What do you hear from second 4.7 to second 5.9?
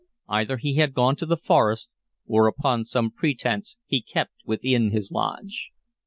his lodge.